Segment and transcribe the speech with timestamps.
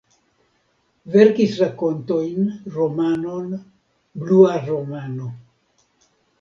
[1.15, 3.53] Verkis rakontojn, romanon
[4.25, 5.33] "Blua romano".